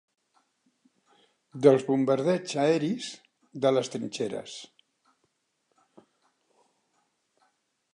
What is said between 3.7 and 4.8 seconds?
les trinxeres